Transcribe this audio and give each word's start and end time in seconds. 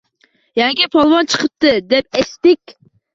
–Yangi 0.59 0.87
polvon 0.95 1.29
chiqibdi 1.33 1.73
deb 1.93 2.17
eshitdik 2.23 2.75